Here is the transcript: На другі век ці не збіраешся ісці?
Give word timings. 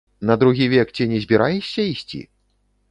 На 0.29 0.37
другі 0.43 0.69
век 0.69 0.91
ці 0.95 1.07
не 1.11 1.21
збіраешся 1.27 1.81
ісці? 1.93 2.27